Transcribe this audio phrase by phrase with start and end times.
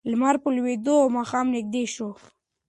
[0.11, 2.09] لمر په لوېدو و او ماښام نږدې شو.